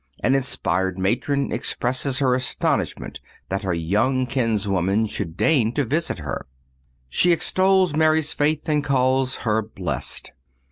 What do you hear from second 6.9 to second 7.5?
She